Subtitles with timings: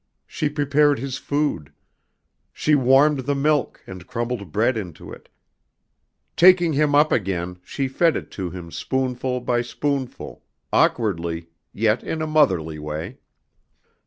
[0.25, 1.71] She prepared his food.
[2.51, 5.29] She warmed the milk and crumbled bread into it.
[6.35, 10.43] Taking him up again, she fed it to him spoonful by spoonful,
[10.73, 13.19] awkwardly, yet in a motherly way.